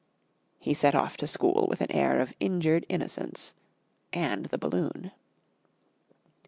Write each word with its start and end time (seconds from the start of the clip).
He 0.57 0.73
set 0.73 0.95
off 0.95 1.15
to 1.17 1.27
school 1.27 1.67
with 1.69 1.79
an 1.79 1.91
air 1.91 2.19
of 2.21 2.33
injured 2.39 2.87
innocence 2.89 3.53
and 4.11 4.47
the 4.47 4.57
balloon. 4.57 5.11